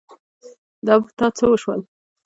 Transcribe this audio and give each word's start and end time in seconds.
دا 0.85 0.93
په 1.03 1.09
تا 1.17 1.27
څه 1.37 1.45
وشول؟ 1.51 1.79